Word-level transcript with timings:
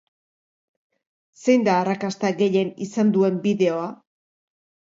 Zein 1.43 1.67
da 1.69 1.75
arrakasta 1.83 2.33
gehien 2.41 2.73
izan 2.87 3.15
duen 3.19 3.41
bideoa? 3.45 3.89